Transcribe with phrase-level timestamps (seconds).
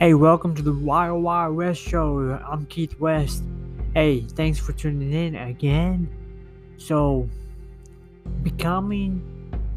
[0.00, 2.40] Hey, welcome to the Wild Wild West Show.
[2.50, 3.42] I'm Keith West.
[3.92, 6.08] Hey, thanks for tuning in again.
[6.78, 7.28] So,
[8.42, 9.20] becoming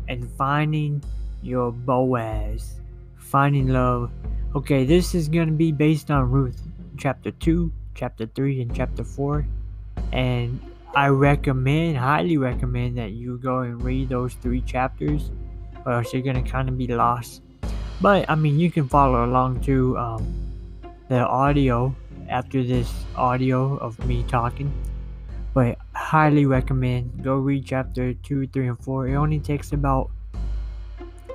[0.08, 1.04] and finding
[1.42, 2.80] your Boaz,
[3.18, 4.12] finding love.
[4.56, 9.04] Okay, this is going to be based on Ruth chapter 2, chapter 3, and chapter
[9.04, 9.46] 4.
[10.14, 10.58] And
[10.96, 15.32] I recommend, highly recommend that you go and read those three chapters,
[15.86, 17.42] or else you're going to kind of be lost.
[18.04, 20.28] But I mean, you can follow along to um,
[21.08, 21.96] the audio
[22.28, 24.74] after this audio of me talking.
[25.54, 29.08] But highly recommend go read chapter 2, 3, and 4.
[29.08, 30.12] It only takes about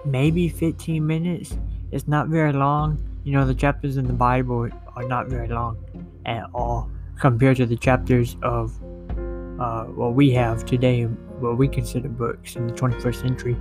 [0.04, 1.56] maybe 15 minutes.
[1.90, 3.02] It's not very long.
[3.24, 5.78] You know, the chapters in the Bible are not very long
[6.26, 8.78] at all compared to the chapters of
[9.58, 13.56] uh, what we have today, what we consider books in the 21st century.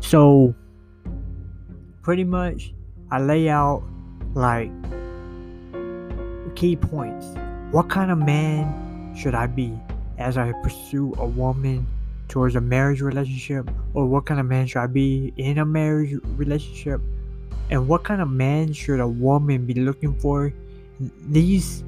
[0.00, 0.54] So,
[2.02, 2.74] pretty much,
[3.10, 3.82] I lay out
[4.34, 4.70] like
[6.54, 7.26] key points.
[7.70, 9.72] What kind of man should I be
[10.18, 11.86] as I pursue a woman
[12.28, 13.70] towards a marriage relationship?
[13.94, 17.00] Or what kind of man should I be in a marriage relationship?
[17.70, 20.52] And what kind of man should a woman be looking for?
[21.28, 21.84] These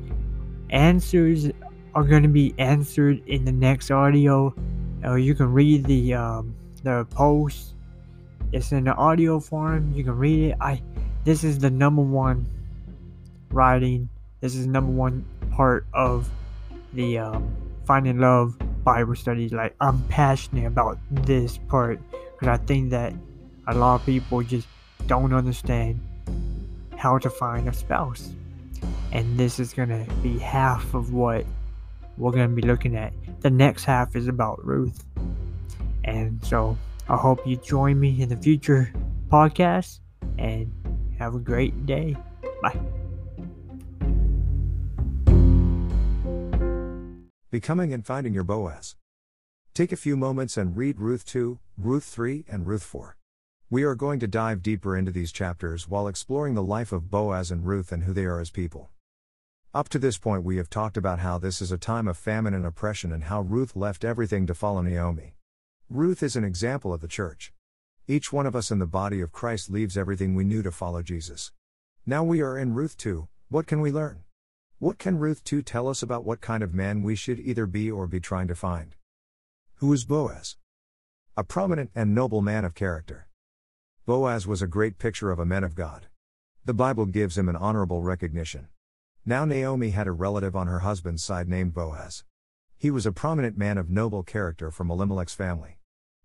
[0.70, 1.50] answers
[1.94, 4.54] are going to be answered in the next audio.
[5.02, 7.74] Or you can read the um, the post.
[8.54, 9.92] It's in the audio form.
[9.96, 10.56] You can read it.
[10.60, 10.80] I
[11.24, 12.46] this is the number one
[13.50, 14.08] writing.
[14.40, 16.30] This is number one part of
[16.92, 17.52] the um,
[17.84, 19.52] finding love Bible studies.
[19.52, 23.12] Like I'm passionate about this part because I think that
[23.66, 24.68] a lot of people just
[25.08, 26.00] don't understand
[26.96, 28.30] how to find a spouse.
[29.10, 31.44] And this is gonna be half of what
[32.18, 33.12] we're to be looking at.
[33.40, 35.04] The next half is about Ruth.
[36.04, 38.92] And so I hope you join me in the future
[39.28, 40.00] podcast
[40.38, 40.72] and
[41.18, 42.16] have a great day.
[42.62, 42.80] Bye.
[47.50, 48.96] Becoming and finding your Boaz.
[49.74, 53.16] Take a few moments and read Ruth 2, Ruth 3, and Ruth 4.
[53.68, 57.50] We are going to dive deeper into these chapters while exploring the life of Boaz
[57.50, 58.90] and Ruth and who they are as people.
[59.74, 62.54] Up to this point, we have talked about how this is a time of famine
[62.54, 65.34] and oppression and how Ruth left everything to follow Naomi.
[65.90, 67.52] Ruth is an example of the church.
[68.08, 71.02] Each one of us in the body of Christ leaves everything we knew to follow
[71.02, 71.52] Jesus.
[72.06, 74.24] Now we are in Ruth 2, what can we learn?
[74.78, 77.90] What can Ruth 2 tell us about what kind of man we should either be
[77.90, 78.96] or be trying to find?
[79.76, 80.56] Who is Boaz?
[81.36, 83.28] A prominent and noble man of character.
[84.06, 86.06] Boaz was a great picture of a man of God.
[86.64, 88.68] The Bible gives him an honorable recognition.
[89.26, 92.24] Now Naomi had a relative on her husband's side named Boaz.
[92.76, 95.78] He was a prominent man of noble character from Elimelech's family.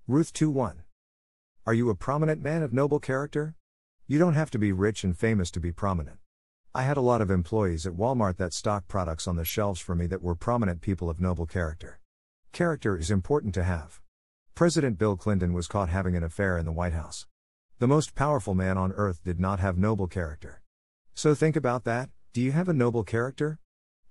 [0.08, 0.84] Ruth 2:1.
[1.66, 3.56] Are you a prominent man of noble character?
[4.08, 6.20] You don't have to be rich and famous to be prominent.
[6.74, 9.96] I had a lot of employees at Walmart that stocked products on the shelves for
[9.96, 12.00] me that were prominent people of noble character.
[12.52, 14.02] Character is important to have.
[14.56, 17.28] President Bill Clinton was caught having an affair in the White House.
[17.78, 20.62] The most powerful man on earth did not have noble character.
[21.14, 23.60] So think about that, do you have a noble character?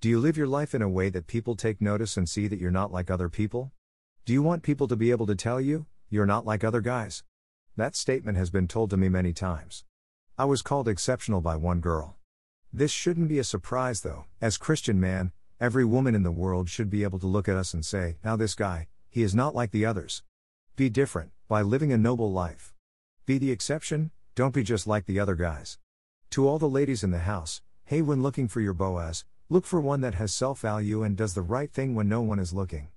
[0.00, 2.60] Do you live your life in a way that people take notice and see that
[2.60, 3.72] you're not like other people?
[4.24, 7.24] Do you want people to be able to tell you, you're not like other guys?
[7.76, 9.82] That statement has been told to me many times.
[10.38, 12.16] I was called exceptional by one girl.
[12.72, 16.90] This shouldn't be a surprise though, as Christian man, every woman in the world should
[16.90, 19.72] be able to look at us and say, now this guy, he is not like
[19.72, 20.22] the others.
[20.76, 22.72] Be different, by living a noble life.
[23.26, 25.76] Be the exception, don't be just like the other guys.
[26.30, 29.80] To all the ladies in the house, Hey, when looking for your Boaz, look for
[29.80, 32.88] one that has self value and does the right thing when no one is looking.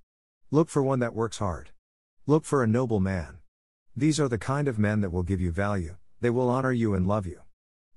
[0.49, 1.69] Look for one that works hard.
[2.27, 3.37] Look for a noble man.
[3.95, 6.93] These are the kind of men that will give you value, they will honor you
[6.93, 7.41] and love you.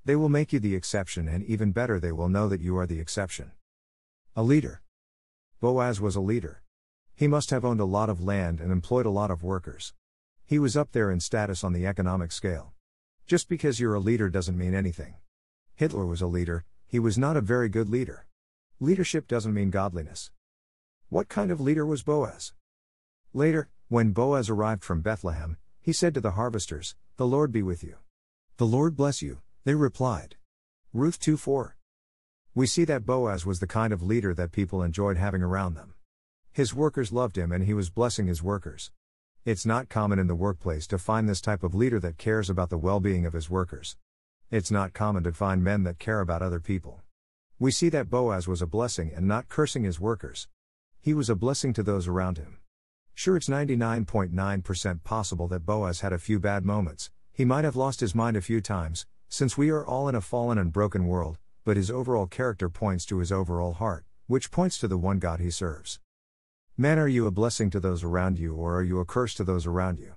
[0.05, 2.87] They will make you the exception, and even better, they will know that you are
[2.87, 3.51] the exception.
[4.37, 4.81] A leader.
[5.59, 6.61] Boaz was a leader.
[7.13, 9.93] He must have owned a lot of land and employed a lot of workers.
[10.45, 12.73] He was up there in status on the economic scale.
[13.25, 15.15] Just because you're a leader doesn't mean anything.
[15.75, 18.27] Hitler was a leader, he was not a very good leader.
[18.81, 20.31] Leadership doesn't mean godliness.
[21.07, 22.51] What kind of leader was Boaz?
[23.31, 27.85] Later, when Boaz arrived from Bethlehem, he said to the harvesters, The Lord be with
[27.85, 27.95] you.
[28.57, 30.35] The Lord bless you, they replied.
[30.91, 31.77] Ruth 2 4.
[32.53, 35.93] We see that Boaz was the kind of leader that people enjoyed having around them.
[36.51, 38.91] His workers loved him and he was blessing his workers.
[39.45, 42.69] It's not common in the workplace to find this type of leader that cares about
[42.69, 43.95] the well being of his workers.
[44.51, 47.04] It's not common to find men that care about other people.
[47.57, 50.49] We see that Boaz was a blessing and not cursing his workers.
[50.99, 52.57] He was a blessing to those around him.
[53.13, 58.01] Sure, it's 99.9% possible that Boaz had a few bad moments, he might have lost
[58.01, 61.37] his mind a few times, since we are all in a fallen and broken world,
[61.63, 65.39] but his overall character points to his overall heart, which points to the one God
[65.39, 66.01] he serves.
[66.75, 69.45] Man, are you a blessing to those around you or are you a curse to
[69.45, 70.15] those around you?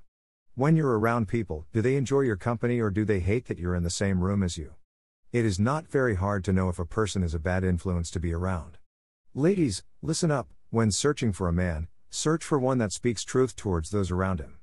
[0.56, 3.76] When you're around people, do they enjoy your company or do they hate that you're
[3.76, 4.74] in the same room as you?
[5.30, 8.20] It is not very hard to know if a person is a bad influence to
[8.20, 8.78] be around.
[9.34, 13.90] Ladies, listen up, when searching for a man, search for one that speaks truth towards
[13.90, 14.56] those around him.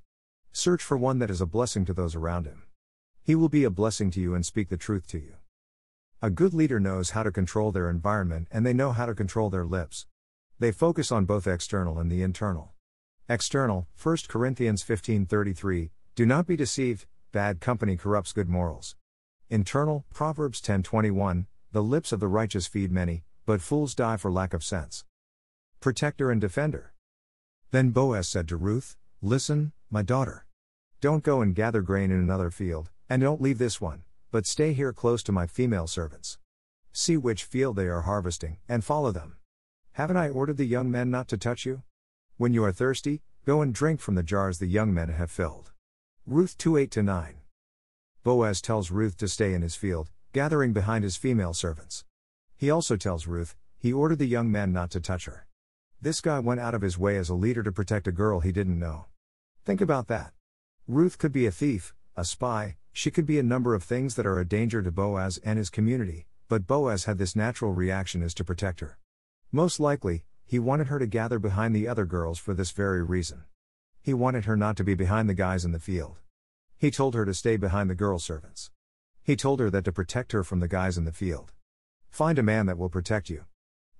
[0.51, 2.63] Search for one that is a blessing to those around him.
[3.21, 5.35] He will be a blessing to you and speak the truth to you.
[6.19, 9.51] A good leader knows how to control their environment and they know how to control
[9.51, 10.07] their lips.
[10.57, 12.73] They focus on both external and the internal.
[13.29, 18.95] External, 1 Corinthians 15:33, do not be deceived, bad company corrupts good morals.
[19.55, 24.53] Internal, Proverbs 10:21, the lips of the righteous feed many, but fools die for lack
[24.53, 25.05] of sense.
[25.79, 26.91] Protector and defender.
[27.71, 30.45] Then Boaz said to Ruth, Listen, my daughter.
[30.99, 34.73] Don't go and gather grain in another field, and don't leave this one, but stay
[34.73, 36.37] here close to my female servants.
[36.91, 39.37] See which field they are harvesting, and follow them.
[39.93, 41.83] Haven't I ordered the young men not to touch you?
[42.35, 45.71] When you are thirsty, go and drink from the jars the young men have filled.
[46.25, 47.34] Ruth 2 8 9.
[48.25, 52.05] Boaz tells Ruth to stay in his field, gathering behind his female servants.
[52.57, 55.45] He also tells Ruth, he ordered the young men not to touch her.
[56.01, 58.51] This guy went out of his way as a leader to protect a girl he
[58.51, 59.05] didn't know.
[59.63, 60.33] Think about that.
[60.87, 64.25] Ruth could be a thief, a spy, she could be a number of things that
[64.25, 68.33] are a danger to Boaz and his community, but Boaz had this natural reaction is
[68.33, 68.97] to protect her.
[69.51, 73.43] Most likely, he wanted her to gather behind the other girls for this very reason.
[74.01, 76.17] He wanted her not to be behind the guys in the field.
[76.77, 78.69] He told her to stay behind the girl servants.
[79.23, 81.53] He told her that to protect her from the guys in the field.
[82.09, 83.45] Find a man that will protect you.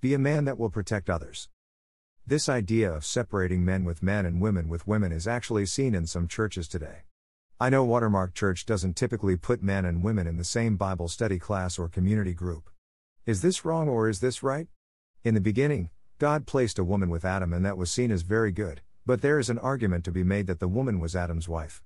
[0.02, 1.50] Be a man that will protect others.
[2.28, 6.06] This idea of separating men with men and women with women is actually seen in
[6.06, 7.04] some churches today.
[7.60, 11.40] I know Watermark Church doesn't typically put men and women in the same Bible study
[11.40, 12.70] class or community group.
[13.26, 14.68] Is this wrong or is this right?
[15.24, 15.90] In the beginning,
[16.20, 19.40] God placed a woman with Adam and that was seen as very good, but there
[19.40, 21.82] is an argument to be made that the woman was Adam's wife.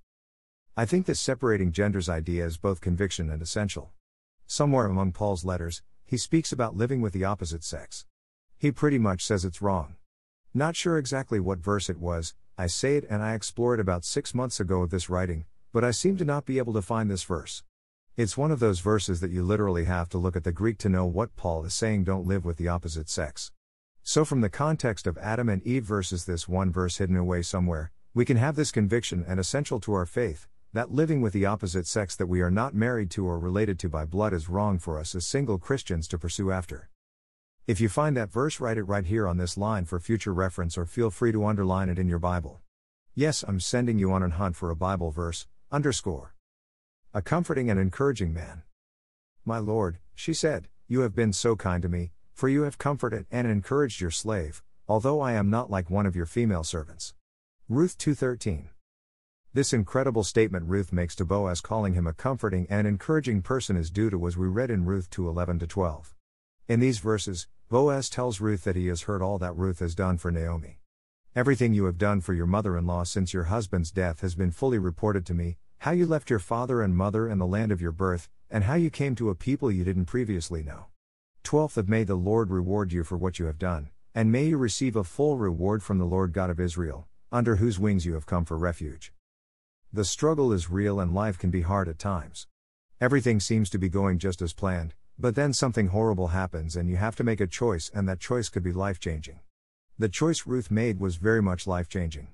[0.79, 3.91] I think this separating genders idea is both conviction and essential.
[4.47, 8.05] Somewhere among Paul's letters, he speaks about living with the opposite sex.
[8.57, 9.97] He pretty much says it's wrong.
[10.53, 14.33] Not sure exactly what verse it was, I say it and I explored about six
[14.33, 15.43] months ago of this writing,
[15.73, 17.61] but I seem to not be able to find this verse.
[18.15, 20.87] It's one of those verses that you literally have to look at the Greek to
[20.87, 23.51] know what Paul is saying don't live with the opposite sex.
[24.01, 27.91] So, from the context of Adam and Eve versus this one verse hidden away somewhere,
[28.13, 31.87] we can have this conviction and essential to our faith that living with the opposite
[31.87, 34.99] sex that we are not married to or related to by blood is wrong for
[34.99, 36.89] us as single Christians to pursue after.
[37.65, 40.77] If you find that verse, write it right here on this line for future reference
[40.77, 42.61] or feel free to underline it in your Bible.
[43.15, 46.35] Yes, I'm sending you on a hunt for a Bible verse, Underscore.
[47.13, 48.63] A comforting and encouraging man.
[49.45, 53.25] My lord, she said, you have been so kind to me, for you have comforted
[53.31, 57.13] and encouraged your slave, although I am not like one of your female servants.
[57.67, 58.69] Ruth 2:13.
[59.51, 63.89] This incredible statement Ruth makes to Boaz calling him a comforting and encouraging person is
[63.89, 66.13] due to as we read in Ruth 2:11 to 12.
[66.67, 70.19] In these verses, Boaz tells Ruth that he has heard all that Ruth has done
[70.19, 70.81] for Naomi.
[71.35, 74.51] Everything you have done for your mother in law since your husband's death has been
[74.51, 77.81] fully reported to me how you left your father and mother and the land of
[77.81, 80.85] your birth, and how you came to a people you didn't previously know.
[81.43, 84.59] 12th of May, the Lord reward you for what you have done, and may you
[84.59, 88.27] receive a full reward from the Lord God of Israel, under whose wings you have
[88.27, 89.11] come for refuge.
[89.91, 92.45] The struggle is real and life can be hard at times.
[93.01, 96.97] Everything seems to be going just as planned, but then something horrible happens and you
[96.97, 99.39] have to make a choice, and that choice could be life changing.
[99.97, 102.27] The choice Ruth made was very much life changing.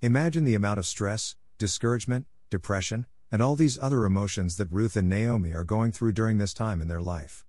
[0.00, 5.08] Imagine the amount of stress, discouragement, depression, and all these other emotions that Ruth and
[5.08, 7.44] Naomi are going through during this time in their life.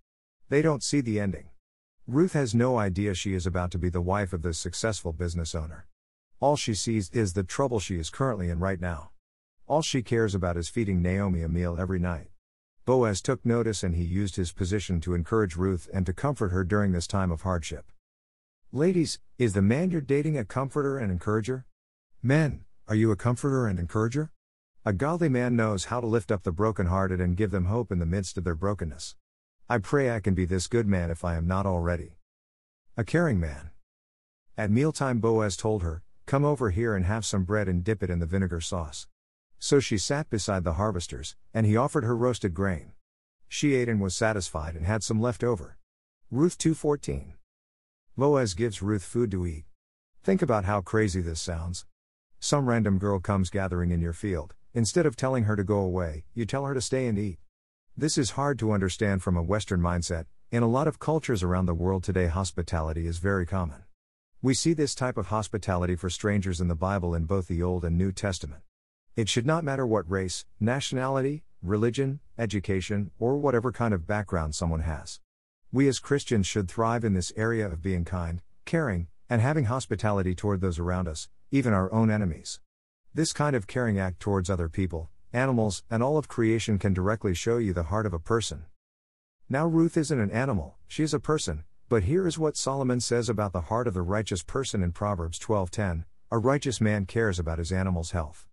[0.49, 1.49] They don't see the ending.
[2.07, 5.53] Ruth has no idea she is about to be the wife of this successful business
[5.53, 5.85] owner.
[6.39, 9.11] All she sees is the trouble she is currently in right now.
[9.73, 12.27] All she cares about is feeding Naomi a meal every night.
[12.85, 16.63] Boaz took notice and he used his position to encourage Ruth and to comfort her
[16.63, 17.91] during this time of hardship.
[18.71, 21.65] Ladies, is the man you're dating a comforter and encourager?
[22.21, 24.29] Men, are you a comforter and encourager?
[24.85, 27.97] A godly man knows how to lift up the brokenhearted and give them hope in
[27.97, 29.15] the midst of their brokenness.
[29.67, 32.19] I pray I can be this good man if I am not already.
[32.95, 33.71] A caring man.
[34.55, 38.11] At mealtime, Boaz told her, Come over here and have some bread and dip it
[38.11, 39.07] in the vinegar sauce.
[39.65, 42.91] So she sat beside the harvesters, and he offered her roasted grain.
[43.47, 45.77] She ate and was satisfied and had some left over.
[46.29, 47.35] Ruth 2:14.
[48.17, 49.63] Boaz gives Ruth food to eat.
[50.21, 51.85] Think about how crazy this sounds.
[52.41, 56.25] Some random girl comes gathering in your field, instead of telling her to go away,
[56.33, 57.39] you tell her to stay and eat.
[57.95, 60.25] This is hard to understand from a Western mindset.
[60.51, 63.85] In a lot of cultures around the world today, hospitality is very common.
[64.41, 67.85] We see this type of hospitality for strangers in the Bible in both the Old
[67.85, 68.63] and New Testament.
[69.15, 74.79] It should not matter what race, nationality, religion, education, or whatever kind of background someone
[74.79, 75.19] has.
[75.71, 80.33] We as Christians should thrive in this area of being kind, caring, and having hospitality
[80.33, 82.59] toward those around us, even our own enemies.
[83.13, 87.35] This kind of caring act towards other people, animals, and all of creation can directly
[87.35, 88.65] show you the heart of a person.
[89.47, 93.29] Now, Ruth isn't an animal, she is a person, but here is what Solomon says
[93.29, 97.59] about the heart of the righteous person in Proverbs 12:10, a righteous man cares about
[97.59, 98.47] his animal's health.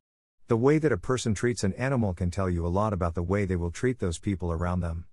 [0.51, 3.23] The way that a person treats an animal can tell you a lot about the
[3.23, 5.05] way they will treat those people around them.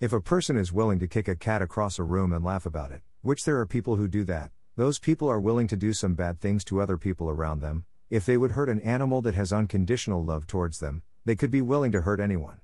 [0.00, 2.92] If a person is willing to kick a cat across a room and laugh about
[2.92, 6.14] it, which there are people who do that, those people are willing to do some
[6.14, 7.84] bad things to other people around them.
[8.08, 11.60] If they would hurt an animal that has unconditional love towards them, they could be
[11.60, 12.62] willing to hurt anyone.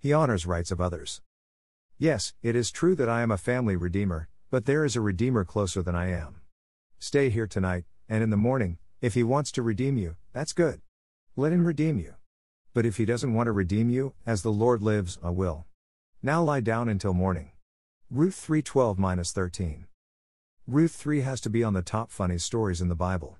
[0.00, 1.22] He honors rights of others.
[1.96, 5.44] Yes, it is true that I am a family redeemer, but there is a redeemer
[5.44, 6.40] closer than I am.
[6.98, 10.80] Stay here tonight, and in the morning, if he wants to redeem you, that's good.
[11.38, 12.14] Let him redeem you.
[12.72, 15.66] But if he doesn't want to redeem you, as the Lord lives, I will.
[16.22, 17.52] Now lie down until morning.
[18.10, 19.86] Ruth 3:12 13.
[20.66, 23.38] Ruth 3 has to be on the top funny stories in the Bible.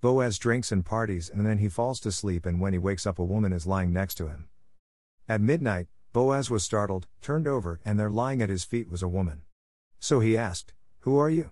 [0.00, 3.18] Boaz drinks and parties and then he falls to sleep, and when he wakes up,
[3.18, 4.48] a woman is lying next to him.
[5.28, 9.08] At midnight, Boaz was startled, turned over, and there lying at his feet was a
[9.08, 9.42] woman.
[10.00, 11.50] So he asked, Who are you?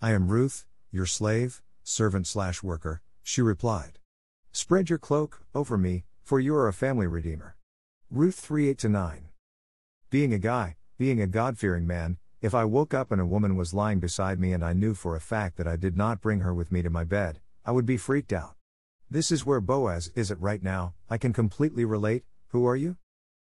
[0.00, 3.98] I am Ruth, your slave, servant slash worker, she replied.
[4.56, 7.56] Spread your cloak over me, for you are a family redeemer.
[8.08, 9.28] Ruth 3 8 9.
[10.10, 13.56] Being a guy, being a God fearing man, if I woke up and a woman
[13.56, 16.38] was lying beside me and I knew for a fact that I did not bring
[16.38, 18.54] her with me to my bed, I would be freaked out.
[19.10, 22.22] This is where Boaz is at right now, I can completely relate.
[22.50, 22.96] Who are you?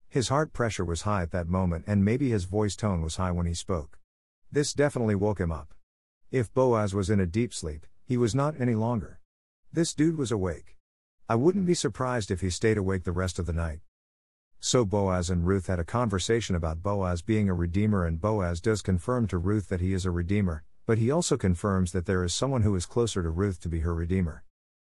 [0.09, 3.31] His heart pressure was high at that moment and maybe his voice tone was high
[3.31, 3.99] when he spoke.
[4.51, 5.75] This definitely woke him up.
[6.31, 9.19] If Boaz was in a deep sleep, he was not any longer.
[9.71, 10.75] This dude was awake.
[11.29, 13.79] I wouldn't be surprised if he stayed awake the rest of the night.
[14.59, 18.81] So Boaz and Ruth had a conversation about Boaz being a redeemer, and Boaz does
[18.81, 22.33] confirm to Ruth that he is a redeemer, but he also confirms that there is
[22.33, 24.43] someone who is closer to Ruth to be her redeemer.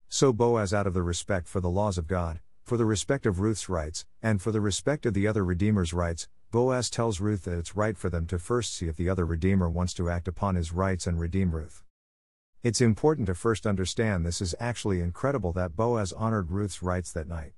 [0.09, 3.39] So Boaz, out of the respect for the laws of God, for the respect of
[3.39, 7.57] Ruth's rights, and for the respect of the other redeemer's rights, Boaz tells Ruth that
[7.57, 10.55] it's right for them to first see if the other redeemer wants to act upon
[10.55, 11.84] his rights and redeem Ruth.
[12.65, 17.27] It's important to first understand this is actually incredible that Boaz honored Ruth's rights that
[17.27, 17.51] night.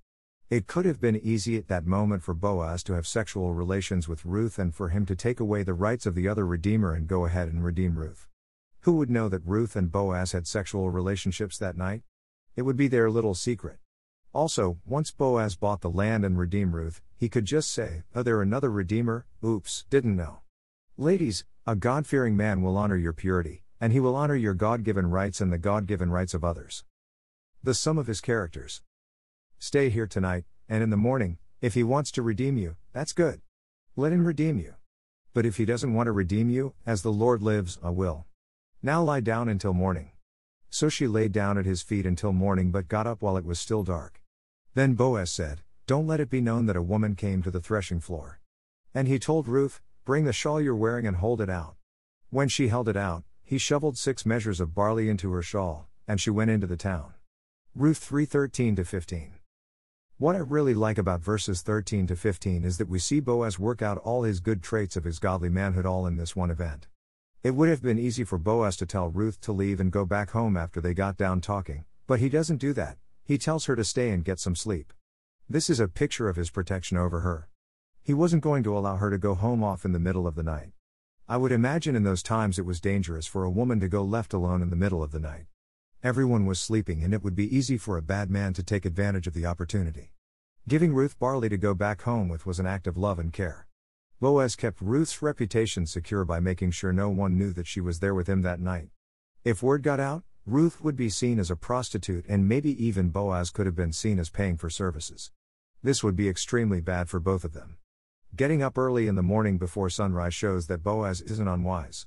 [0.49, 4.25] It could have been easy at that moment for Boaz to have sexual relations with
[4.25, 7.23] Ruth and for him to take away the rights of the other Redeemer and go
[7.23, 8.27] ahead and redeem Ruth.
[8.81, 12.01] Who would know that Ruth and Boaz had sexual relationships that night?
[12.57, 13.77] It would be their little secret.
[14.33, 18.41] Also, once Boaz bought the land and redeemed Ruth, he could just say, Oh, there
[18.41, 20.39] another Redeemer, oops, didn't know.
[20.97, 24.83] Ladies, a God fearing man will honor your purity, and he will honor your God
[24.83, 26.83] given rights and the God given rights of others.
[27.63, 28.81] The sum of his characters.
[29.59, 33.41] Stay here tonight, and in the morning, if he wants to redeem you, that's good.
[33.95, 34.75] Let him redeem you.
[35.33, 38.25] But if he doesn't want to redeem you, as the Lord lives, I will.
[38.81, 40.11] Now lie down until morning.
[40.69, 43.59] So she lay down at his feet until morning but got up while it was
[43.59, 44.21] still dark.
[44.73, 47.99] Then Boaz said, Don't let it be known that a woman came to the threshing
[47.99, 48.39] floor.
[48.93, 51.75] And he told Ruth, Bring the shawl you're wearing and hold it out.
[52.29, 56.19] When she held it out, he shoveled six measures of barley into her shawl, and
[56.19, 57.13] she went into the town.
[57.73, 59.35] Ruth 3:13 15.
[60.17, 63.81] What I really like about verses 13 to 15 is that we see Boaz work
[63.81, 66.87] out all his good traits of his godly manhood all in this one event.
[67.41, 70.31] It would have been easy for Boaz to tell Ruth to leave and go back
[70.31, 73.85] home after they got down talking, but he doesn't do that, he tells her to
[73.85, 74.91] stay and get some sleep.
[75.47, 77.47] This is a picture of his protection over her.
[78.03, 80.43] He wasn't going to allow her to go home off in the middle of the
[80.43, 80.73] night.
[81.29, 84.31] I would imagine in those times it was dangerous for a woman to go left
[84.31, 85.47] alone in the middle of the night.
[86.01, 89.27] Everyone was sleeping, and it would be easy for a bad man to take advantage
[89.27, 90.13] of the opportunity.
[90.69, 93.67] Giving Ruth barley to go back home with was an act of love and care.
[94.21, 98.15] Boaz kept Ruth's reputation secure by making sure no one knew that she was there
[98.15, 98.87] with him that night.
[99.43, 103.49] If word got out, Ruth would be seen as a prostitute, and maybe even Boaz
[103.49, 105.31] could have been seen as paying for services.
[105.83, 107.79] This would be extremely bad for both of them.
[108.35, 112.05] Getting up early in the morning before sunrise shows that Boaz isn't unwise.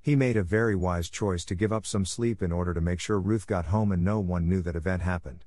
[0.00, 3.00] He made a very wise choice to give up some sleep in order to make
[3.00, 5.44] sure Ruth got home and no one knew that event happened.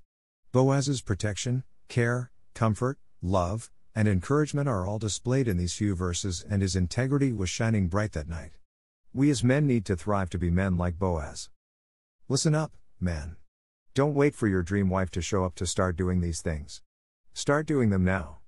[0.52, 6.62] Boaz's protection, care, comfort, love, and encouragement are all displayed in these few verses, and
[6.62, 8.52] his integrity was shining bright that night.
[9.14, 11.50] We as men need to thrive to be men like Boaz.
[12.30, 13.36] Listen up, man.
[13.94, 16.82] Don't wait for your dream wife to show up to start doing these things.
[17.34, 18.41] Start doing them now.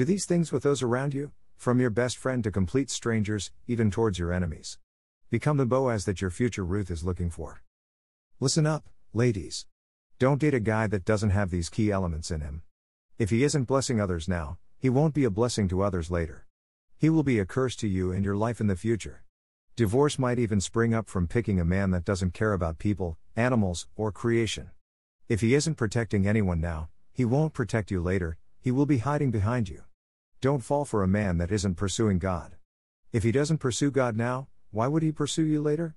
[0.00, 3.90] Do these things with those around you, from your best friend to complete strangers, even
[3.90, 4.78] towards your enemies.
[5.28, 7.62] Become the Boaz that your future Ruth is looking for.
[8.40, 9.66] Listen up, ladies.
[10.18, 12.62] Don't date a guy that doesn't have these key elements in him.
[13.18, 16.46] If he isn't blessing others now, he won't be a blessing to others later.
[16.96, 19.22] He will be a curse to you and your life in the future.
[19.76, 23.86] Divorce might even spring up from picking a man that doesn't care about people, animals,
[23.96, 24.70] or creation.
[25.28, 29.30] If he isn't protecting anyone now, he won't protect you later, he will be hiding
[29.30, 29.82] behind you.
[30.42, 32.56] Don't fall for a man that isn't pursuing God.
[33.12, 35.96] If he doesn't pursue God now, why would he pursue you later?